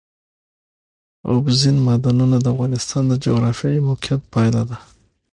[1.31, 4.77] اوبزین معدنونه د افغانستان د جغرافیایي موقیعت پایله ده.